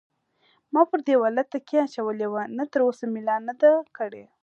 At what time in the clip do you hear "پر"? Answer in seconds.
0.89-0.99